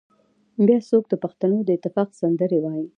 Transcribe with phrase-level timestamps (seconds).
[0.67, 2.85] بيا څوک د پښتنو د اتفاق سندرې وايي